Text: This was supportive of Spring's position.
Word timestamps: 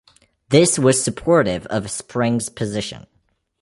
This 0.49 0.79
was 0.79 1.03
supportive 1.03 1.67
of 1.67 1.91
Spring's 1.91 2.49
position. 2.49 3.05